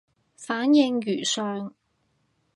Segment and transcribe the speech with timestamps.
[0.35, 1.75] 反應如上